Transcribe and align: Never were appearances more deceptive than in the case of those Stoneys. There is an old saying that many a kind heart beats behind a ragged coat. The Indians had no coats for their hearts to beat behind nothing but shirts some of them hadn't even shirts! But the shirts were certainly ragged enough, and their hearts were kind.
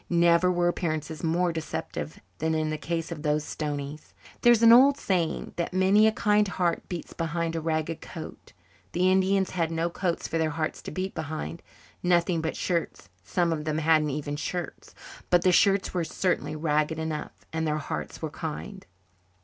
Never 0.09 0.51
were 0.51 0.67
appearances 0.67 1.23
more 1.23 1.53
deceptive 1.53 2.19
than 2.39 2.55
in 2.55 2.71
the 2.71 2.77
case 2.79 3.11
of 3.11 3.21
those 3.21 3.43
Stoneys. 3.43 4.15
There 4.41 4.51
is 4.51 4.63
an 4.63 4.73
old 4.73 4.97
saying 4.97 5.53
that 5.57 5.75
many 5.75 6.07
a 6.07 6.11
kind 6.11 6.47
heart 6.47 6.89
beats 6.89 7.13
behind 7.13 7.55
a 7.55 7.61
ragged 7.61 8.01
coat. 8.01 8.51
The 8.93 9.11
Indians 9.11 9.51
had 9.51 9.69
no 9.69 9.91
coats 9.91 10.27
for 10.27 10.39
their 10.39 10.49
hearts 10.49 10.81
to 10.81 10.91
beat 10.91 11.13
behind 11.13 11.61
nothing 12.01 12.41
but 12.41 12.57
shirts 12.57 13.09
some 13.21 13.53
of 13.53 13.65
them 13.65 13.77
hadn't 13.77 14.09
even 14.09 14.37
shirts! 14.37 14.95
But 15.29 15.43
the 15.43 15.51
shirts 15.51 15.93
were 15.93 16.03
certainly 16.03 16.55
ragged 16.55 16.97
enough, 16.97 17.33
and 17.53 17.67
their 17.67 17.77
hearts 17.77 18.23
were 18.23 18.31
kind. 18.31 18.83